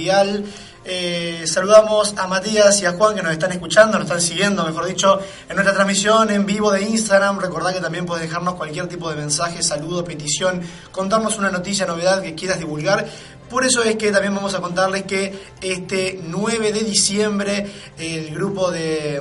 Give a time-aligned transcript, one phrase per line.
[0.00, 4.86] Eh, saludamos a Matías y a Juan que nos están escuchando, nos están siguiendo, mejor
[4.86, 5.18] dicho,
[5.48, 7.40] en nuestra transmisión en vivo de Instagram.
[7.40, 12.22] Recordad que también puedes dejarnos cualquier tipo de mensaje, saludo, petición, contarnos una noticia, novedad
[12.22, 13.08] que quieras divulgar.
[13.50, 17.66] Por eso es que también vamos a contarles que este 9 de diciembre
[17.98, 19.20] el grupo de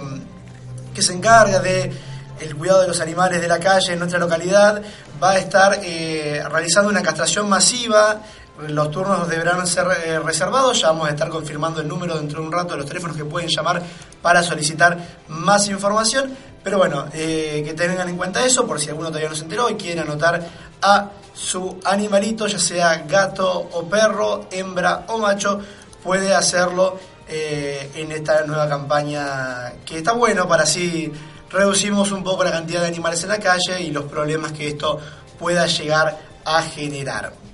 [0.93, 1.91] que se encarga de
[2.39, 4.79] el cuidado de los animales de la calle en nuestra localidad
[5.21, 8.21] va a estar eh, realizando una castración masiva
[8.67, 12.47] los turnos deberán ser eh, reservados, ya vamos a estar confirmando el número dentro de
[12.47, 13.81] un rato de los teléfonos que pueden llamar
[14.21, 16.35] para solicitar más información.
[16.63, 19.69] Pero bueno, eh, que tengan en cuenta eso por si alguno todavía no se enteró
[19.69, 20.45] y quiere anotar
[20.81, 25.59] a su animalito, ya sea gato o perro, hembra o macho,
[26.03, 31.11] puede hacerlo eh, en esta nueva campaña que está bueno para así
[31.49, 34.99] reducimos un poco la cantidad de animales en la calle y los problemas que esto
[35.37, 37.46] pueda llegar a generar.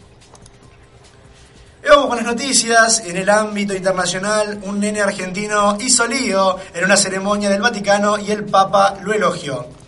[1.83, 3.03] Y vamos con las noticias.
[3.05, 8.31] En el ámbito internacional, un nene argentino hizo lío en una ceremonia del Vaticano y
[8.31, 9.82] el Papa lo elogió.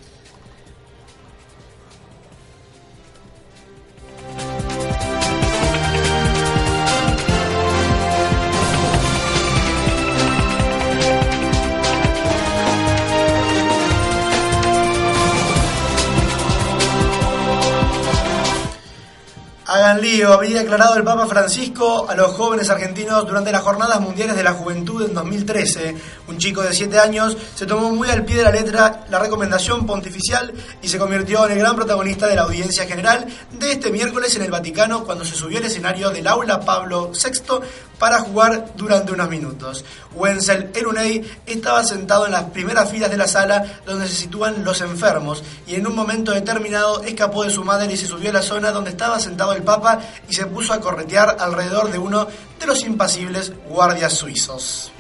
[19.86, 24.36] Hagan lío, había declarado el Papa Francisco a los jóvenes argentinos durante las Jornadas Mundiales
[24.36, 25.95] de la Juventud en 2013.
[26.27, 29.86] Un chico de 7 años se tomó muy al pie de la letra la recomendación
[29.86, 34.36] pontificial y se convirtió en el gran protagonista de la audiencia general de este miércoles
[34.36, 37.60] en el Vaticano cuando se subió al escenario del aula Pablo VI
[38.00, 39.86] para jugar durante unos minutos.
[40.14, 44.82] Wenzel Erunei estaba sentado en las primeras filas de la sala donde se sitúan los
[44.82, 48.42] enfermos y en un momento determinado escapó de su madre y se subió a la
[48.42, 52.28] zona donde estaba sentado el Papa y se puso a corretear alrededor de uno
[52.60, 54.92] de los impasibles guardias suizos.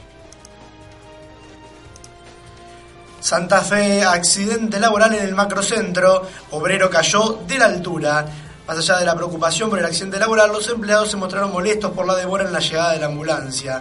[3.25, 8.23] Santa Fe, accidente laboral en el macrocentro, obrero cayó de la altura.
[8.67, 12.07] Más allá de la preocupación por el accidente laboral, los empleados se mostraron molestos por
[12.07, 13.79] la demora en la llegada de la ambulancia.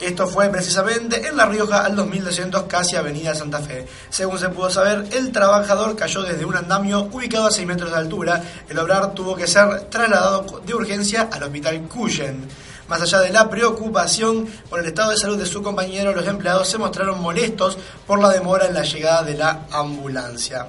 [0.00, 3.86] Esto fue precisamente en La Rioja al 2200, casi Avenida Santa Fe.
[4.08, 7.98] Según se pudo saber, el trabajador cayó desde un andamio ubicado a 6 metros de
[7.98, 8.42] altura.
[8.66, 12.48] El obrar tuvo que ser trasladado de urgencia al hospital Cuyen.
[12.88, 16.68] Más allá de la preocupación por el estado de salud de su compañero, los empleados
[16.68, 17.76] se mostraron molestos
[18.06, 20.66] por la demora en la llegada de la ambulancia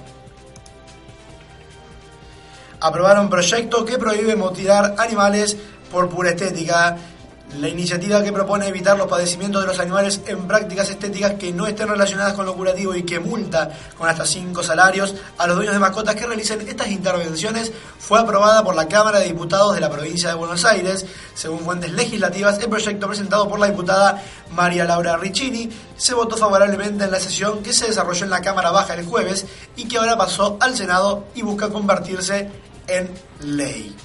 [2.81, 5.57] aprobaron un proyecto que prohíbe mutilar animales
[5.91, 6.97] por pura estética.
[7.57, 11.65] La iniciativa que propone evitar los padecimientos de los animales en prácticas estéticas que no
[11.65, 15.73] estén relacionadas con lo curativo y que multa con hasta cinco salarios a los dueños
[15.73, 19.89] de mascotas que realicen estas intervenciones fue aprobada por la Cámara de Diputados de la
[19.89, 21.07] provincia de Buenos Aires.
[21.33, 27.05] Según fuentes legislativas, el proyecto presentado por la diputada María Laura Riccini se votó favorablemente
[27.05, 30.15] en la sesión que se desarrolló en la Cámara Baja el jueves y que ahora
[30.15, 33.09] pasó al Senado y busca convertirse en
[33.41, 33.95] ley.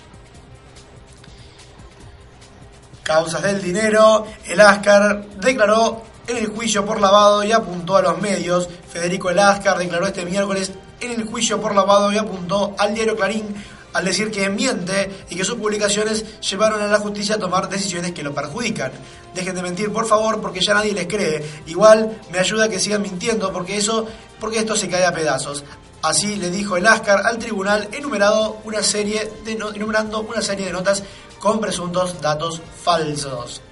[3.02, 8.20] Causas del dinero, el Ascar declaró en el juicio por lavado y apuntó a los
[8.20, 8.68] medios.
[8.88, 13.16] Federico El Ascar declaró este miércoles en el juicio por lavado y apuntó al diario
[13.16, 13.54] Clarín
[13.94, 18.12] al decir que miente y que sus publicaciones llevaron a la justicia a tomar decisiones
[18.12, 18.90] que lo perjudican.
[19.34, 21.44] Dejen de mentir, por favor, porque ya nadie les cree.
[21.66, 24.06] Igual me ayuda que sigan mintiendo porque eso
[24.40, 25.64] porque esto se cae a pedazos.
[26.04, 30.72] Así le dijo el Ascar al tribunal enumerado una serie de enumerando una serie de
[30.72, 31.02] notas
[31.38, 33.62] con presuntos datos falsos.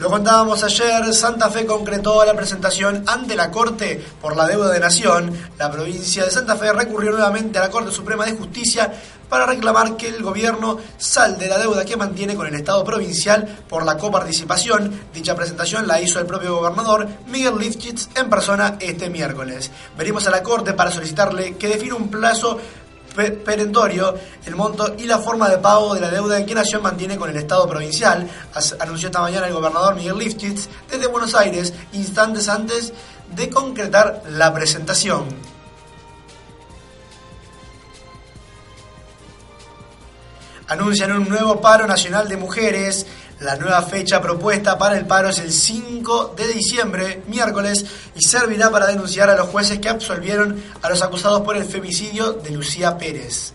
[0.00, 4.80] Lo contábamos ayer, Santa Fe concretó la presentación ante la Corte por la deuda de
[4.80, 5.32] nación.
[5.58, 8.92] La provincia de Santa Fe recurrió nuevamente a la Corte Suprema de Justicia
[9.28, 13.84] para reclamar que el gobierno salde la deuda que mantiene con el Estado provincial por
[13.84, 15.08] la coparticipación.
[15.12, 19.70] Dicha presentación la hizo el propio gobernador Miguel Lifchitz en persona este miércoles.
[19.96, 22.58] Venimos a la Corte para solicitarle que defina un plazo
[23.14, 24.14] perentorio
[24.46, 27.36] el monto y la forma de pago de la deuda que Nación mantiene con el
[27.36, 28.28] Estado provincial,
[28.78, 32.92] anunció esta mañana el gobernador Miguel Lifchitz desde Buenos Aires, instantes antes
[33.34, 35.57] de concretar la presentación.
[40.68, 43.06] Anuncian un nuevo paro nacional de mujeres.
[43.40, 48.70] La nueva fecha propuesta para el paro es el 5 de diciembre, miércoles, y servirá
[48.70, 52.98] para denunciar a los jueces que absolvieron a los acusados por el femicidio de Lucía
[52.98, 53.54] Pérez.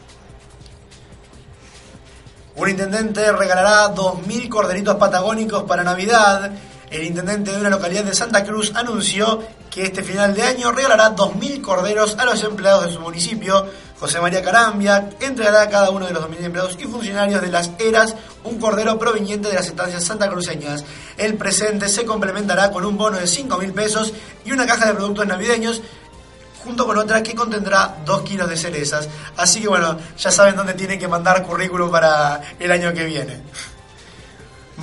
[2.55, 6.51] Un intendente regalará 2.000 corderitos patagónicos para Navidad.
[6.89, 9.39] El intendente de una localidad de Santa Cruz anunció
[9.69, 13.67] que este final de año regalará 2.000 corderos a los empleados de su municipio.
[14.03, 17.71] José María Carambia entregará a cada uno de los 2.000 empleados y funcionarios de las
[17.79, 18.13] eras
[18.43, 20.83] un cordero proveniente de las estancias santacruceñas.
[21.15, 24.11] El presente se complementará con un bono de 5.000 pesos
[24.43, 25.81] y una caja de productos navideños
[26.65, 29.07] junto con otra que contendrá 2 kilos de cerezas.
[29.37, 33.41] Así que bueno, ya saben dónde tienen que mandar currículum para el año que viene.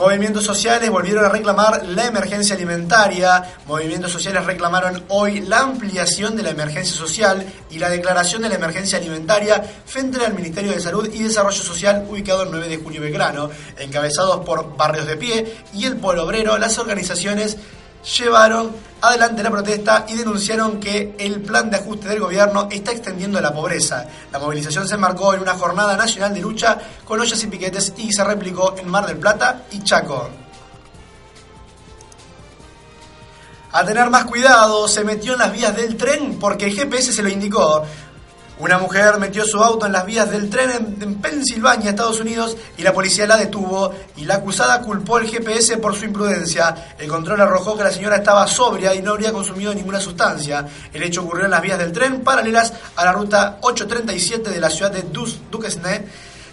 [0.00, 3.44] Movimientos sociales volvieron a reclamar la emergencia alimentaria.
[3.66, 8.54] Movimientos sociales reclamaron hoy la ampliación de la emergencia social y la declaración de la
[8.54, 13.02] emergencia alimentaria frente al Ministerio de Salud y Desarrollo Social ubicado el 9 de julio
[13.02, 13.50] Belgrano.
[13.78, 17.58] Encabezados por Barrios de Pie y el Polo Obrero, las organizaciones
[18.02, 23.40] llevaron adelante la protesta y denunciaron que el plan de ajuste del gobierno está extendiendo
[23.40, 24.06] la pobreza.
[24.32, 28.12] La movilización se marcó en una jornada nacional de lucha con ollas y piquetes y
[28.12, 30.28] se replicó en Mar del Plata y Chaco.
[33.72, 37.22] A tener más cuidado, se metió en las vías del tren porque el GPS se
[37.22, 37.84] lo indicó.
[38.60, 42.82] Una mujer metió su auto en las vías del tren en, Pensilvania, Estados Unidos, y
[42.82, 46.94] la policía la detuvo y la acusada culpó al GPS por su imprudencia.
[46.98, 50.66] El control arrojó que la señora estaba sobria y no habría consumido ninguna sustancia.
[50.92, 54.68] El hecho ocurrió en las vías del tren paralelas a la ruta 837 de la
[54.68, 55.04] ciudad de
[55.50, 56.04] Duquesne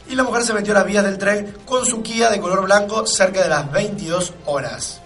[0.09, 2.63] y la mujer se metió a las vías del tren con su Kia de color
[2.63, 5.01] blanco cerca de las 22 horas.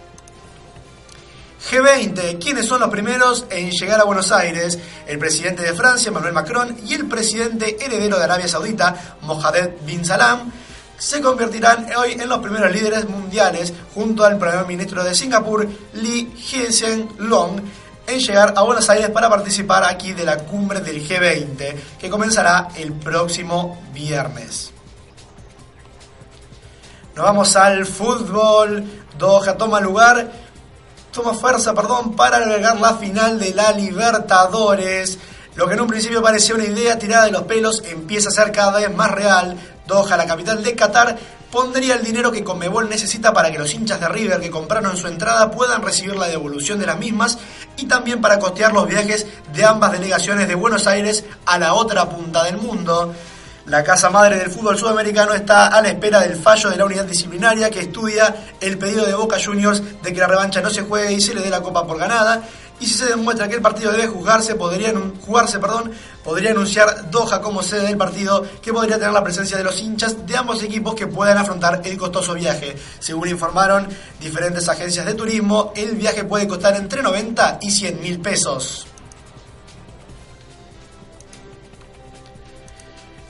[1.70, 4.80] G20, ¿quiénes son los primeros en llegar a Buenos Aires?
[5.06, 10.04] El presidente de Francia, Manuel Macron, y el presidente heredero de Arabia Saudita, Mohamed bin
[10.04, 10.52] Salam,
[10.98, 16.34] se convertirán hoy en los primeros líderes mundiales junto al primer ministro de Singapur, Lee
[16.36, 17.62] Hsien Long,
[18.08, 22.70] en llegar a Buenos Aires para participar aquí de la cumbre del G20, que comenzará
[22.76, 24.72] el próximo viernes.
[27.16, 28.84] Nos vamos al fútbol.
[29.18, 30.32] Doha toma lugar
[31.12, 35.20] toma fuerza, perdón, para albergar la final de la Libertadores.
[35.56, 38.52] Lo que en un principio parecía una idea tirada de los pelos empieza a ser
[38.52, 39.58] cada vez más real.
[39.86, 41.18] Doha, la capital de Qatar,
[41.52, 45.08] pondría el dinero que Conmebol necesita para que los hinchas de River que compraron su
[45.08, 47.38] entrada puedan recibir la devolución de las mismas
[47.76, 52.10] y también para costear los viajes de ambas delegaciones de Buenos Aires a la otra
[52.10, 53.14] punta del mundo.
[53.72, 57.06] La Casa Madre del Fútbol Sudamericano está a la espera del fallo de la unidad
[57.06, 61.14] disciplinaria que estudia el pedido de Boca Juniors de que la revancha no se juegue
[61.14, 62.44] y se le dé la copa por ganada.
[62.82, 65.90] Y si se demuestra que el partido debe jugarse, podrían, jugarse, perdón,
[66.22, 70.28] podría anunciar Doha como sede del partido, que podría tener la presencia de los hinchas
[70.28, 72.76] de ambos equipos que puedan afrontar el costoso viaje.
[73.00, 73.88] Según informaron
[74.20, 78.91] diferentes agencias de turismo, el viaje puede costar entre 90 y 100 mil pesos.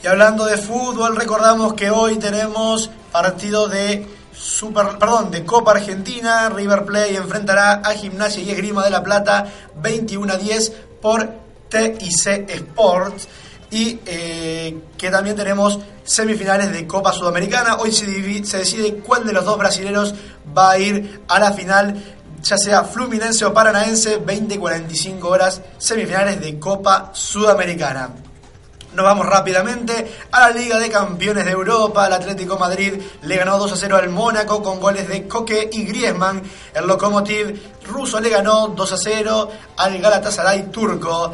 [0.04, 6.50] Y hablando de fútbol, recordamos que hoy tenemos partido de Super, perdón, de Copa Argentina.
[6.50, 9.46] River Plate enfrentará a Gimnasia y Esgrima de la Plata
[9.76, 11.30] 21 a 10 por
[11.70, 13.28] TIC Sports.
[13.70, 17.76] Y eh, que también tenemos semifinales de Copa Sudamericana.
[17.76, 20.16] Hoy se, se decide cuál de los dos brasileños
[20.58, 26.58] va a ir a la final ya sea Fluminense o Paranaense, 20-45 horas, semifinales de
[26.58, 28.10] Copa Sudamericana.
[28.94, 32.08] Nos vamos rápidamente a la Liga de Campeones de Europa.
[32.08, 35.86] El Atlético Madrid le ganó 2 a 0 al Mónaco con goles de Coque y
[35.86, 36.44] Griezmann.
[36.74, 41.34] El Lokomotiv ruso le ganó 2 a 0 al Galatasaray turco.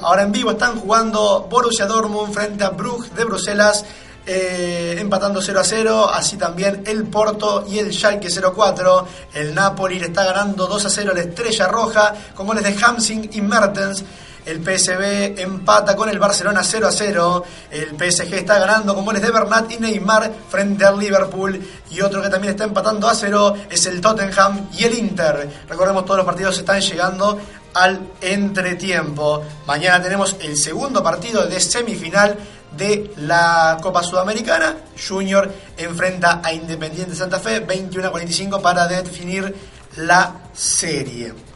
[0.00, 3.84] Ahora en vivo están jugando Borussia Dortmund frente a Bruges de Bruselas.
[4.24, 9.04] Eh, empatando 0 a 0, así también el Porto y el Schalke 0-4.
[9.34, 12.74] El Napoli le está ganando 2 a 0 a la Estrella Roja con goles de
[12.82, 14.02] Hamsing y Mertens.
[14.44, 17.44] El PSV empata con el Barcelona 0 a 0.
[17.70, 21.60] El PSG está ganando con goles de Bernat y Neymar frente al Liverpool.
[21.90, 25.48] Y otro que también está empatando a 0 es el Tottenham y el Inter.
[25.68, 27.38] Recordemos, todos los partidos están llegando
[27.74, 29.42] al entretiempo.
[29.66, 32.36] Mañana tenemos el segundo partido de semifinal
[32.76, 34.76] de la Copa Sudamericana.
[35.08, 39.54] Junior enfrenta a Independiente Santa Fe 21 a 45 para definir
[39.96, 41.49] la serie.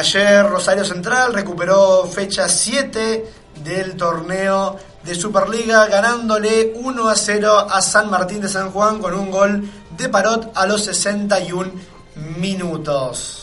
[0.00, 3.30] Ayer Rosario Central recuperó fecha 7
[3.62, 9.12] del torneo de Superliga ganándole 1 a 0 a San Martín de San Juan con
[9.12, 11.70] un gol de Parot a los 61
[12.38, 13.39] minutos.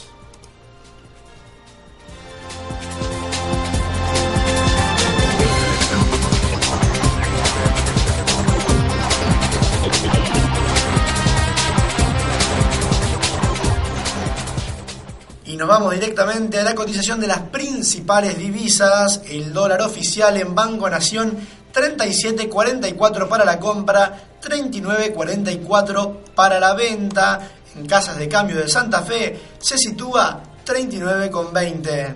[15.77, 19.21] Vamos directamente a la cotización de las principales divisas.
[19.29, 21.37] El dólar oficial en Banco Nación
[21.71, 27.51] 37.44 para la compra, 39.44 para la venta.
[27.75, 32.15] En casas de cambio de Santa Fe se sitúa 39,20.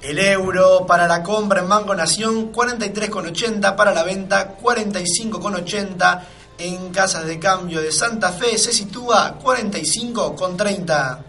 [0.00, 6.20] El euro para la compra en Banco Nación 43,80 para la venta 45,80
[6.56, 11.27] en casas de cambio de Santa Fe se sitúa 45,30.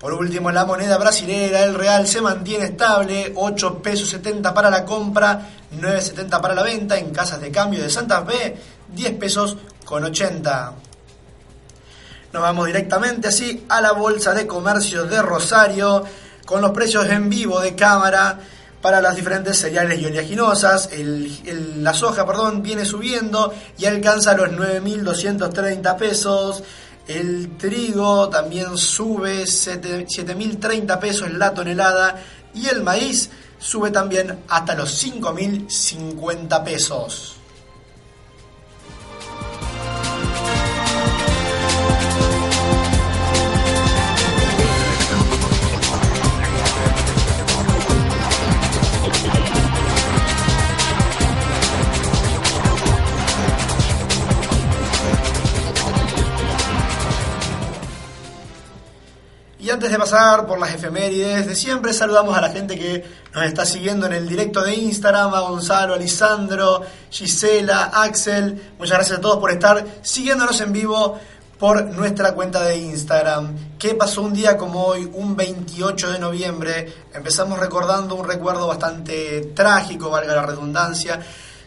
[0.00, 4.82] Por último, la moneda brasilera, el real, se mantiene estable, 8 pesos 70 para la
[4.82, 5.46] compra,
[5.78, 8.56] 9,70 para la venta, en casas de cambio de Santa Fe,
[8.94, 10.72] 10 pesos con 80.
[12.32, 16.04] Nos vamos directamente así a la Bolsa de Comercio de Rosario,
[16.46, 18.38] con los precios en vivo de cámara
[18.80, 20.88] para las diferentes cereales y oleaginosas.
[21.76, 26.62] la soja perdón, viene subiendo y alcanza los 9.230 pesos.
[27.10, 32.22] El trigo también sube 7.030 pesos la tonelada
[32.54, 37.39] y el maíz sube también hasta los 5.050 pesos.
[59.80, 63.64] Antes de pasar por las efemérides de siempre, saludamos a la gente que nos está
[63.64, 68.74] siguiendo en el directo de Instagram, a Gonzalo, a Lisandro, Gisela, Axel.
[68.78, 71.18] Muchas gracias a todos por estar siguiéndonos en vivo
[71.58, 73.78] por nuestra cuenta de Instagram.
[73.78, 76.92] ¿Qué pasó un día como hoy, un 28 de noviembre?
[77.14, 81.18] Empezamos recordando un recuerdo bastante trágico, valga la redundancia.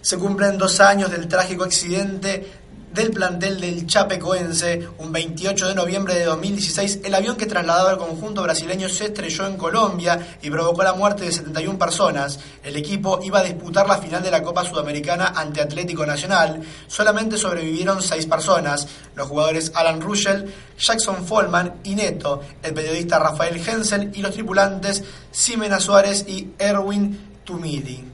[0.01, 2.62] Se cumplen dos años del trágico accidente
[2.93, 4.87] del plantel del Chapecoense.
[4.99, 9.47] Un 28 de noviembre de 2016, el avión que trasladaba al conjunto brasileño se estrelló
[9.47, 12.39] en Colombia y provocó la muerte de 71 personas.
[12.63, 16.61] El equipo iba a disputar la final de la Copa Sudamericana ante Atlético Nacional.
[16.87, 23.57] Solamente sobrevivieron seis personas, los jugadores Alan Ruschel, Jackson Follman y Neto, el periodista Rafael
[23.57, 28.13] Hensel y los tripulantes Simena Suárez y Erwin Tumidi.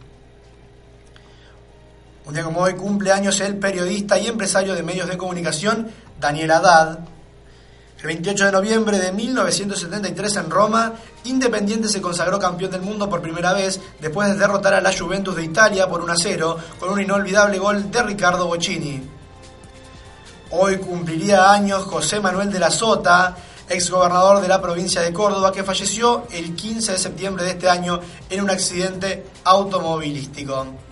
[2.29, 6.51] Un día como hoy cumple años el periodista y empresario de medios de comunicación Daniel
[6.51, 6.99] Haddad.
[8.01, 10.93] El 28 de noviembre de 1973 en Roma,
[11.23, 15.35] Independiente se consagró campeón del mundo por primera vez después de derrotar a la Juventus
[15.35, 19.01] de Italia por 1 a 0 con un inolvidable gol de Ricardo Bocini.
[20.51, 23.35] Hoy cumpliría años José Manuel de la Sota,
[23.67, 27.99] exgobernador de la provincia de Córdoba, que falleció el 15 de septiembre de este año
[28.29, 30.88] en un accidente automovilístico.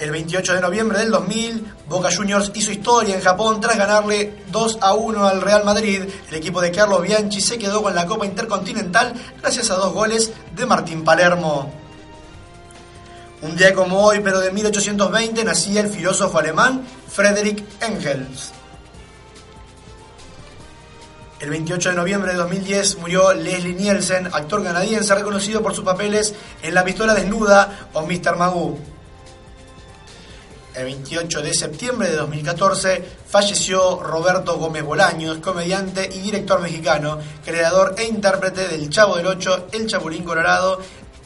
[0.00, 4.78] El 28 de noviembre del 2000, Boca Juniors hizo historia en Japón tras ganarle 2
[4.80, 6.02] a 1 al Real Madrid.
[6.28, 10.32] El equipo de Carlos Bianchi se quedó con la Copa Intercontinental gracias a dos goles
[10.56, 11.72] de Martín Palermo.
[13.42, 18.52] Un día como hoy, pero de 1820, nacía el filósofo alemán Friedrich Engels.
[21.38, 26.34] El 28 de noviembre de 2010 murió Leslie Nielsen, actor canadiense reconocido por sus papeles
[26.62, 28.36] en La pistola desnuda o Mr.
[28.36, 28.93] Magoo.
[30.74, 37.94] El 28 de septiembre de 2014 falleció Roberto Gómez Bolaños, comediante y director mexicano, creador
[37.96, 40.80] e intérprete del Chavo del Ocho, El Chapulín Colorado,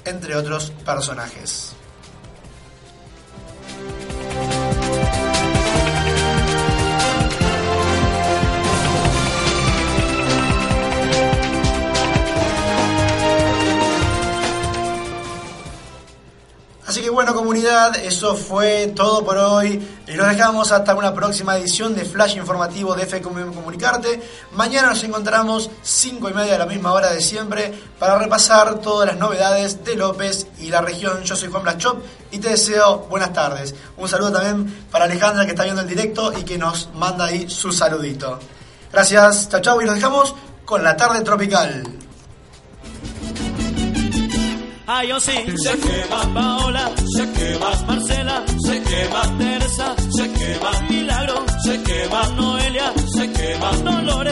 [0.05, 1.78] entre otros personajes.
[16.99, 19.81] Así que bueno comunidad, eso fue todo por hoy.
[20.09, 24.21] Y nos dejamos hasta una próxima edición de Flash Informativo de F Comunicarte.
[24.55, 29.07] Mañana nos encontramos 5 y media a la misma hora de siempre para repasar todas
[29.07, 31.23] las novedades de López y la región.
[31.23, 32.03] Yo soy Juan Blachop
[32.33, 33.77] y te deseo buenas tardes.
[33.97, 37.49] Un saludo también para Alejandra que está viendo el directo y que nos manda ahí
[37.49, 38.41] su saludito.
[38.91, 42.08] Gracias, chao chao y nos dejamos con la tarde tropical.
[44.89, 45.33] Yo sí.
[45.57, 52.93] Se quema Paola, se quema Marcela, se quema Teresa, se quema Milagro, se quema Noelia,
[53.15, 54.29] se quema Dolores.